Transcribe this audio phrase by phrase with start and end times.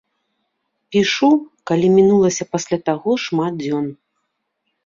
[0.95, 1.29] Пішу,
[1.71, 3.85] калі мінулася пасля таго шмат дзён.